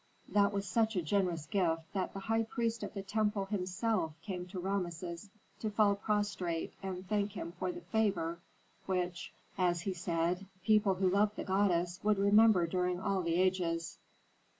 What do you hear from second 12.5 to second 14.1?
during all the ages.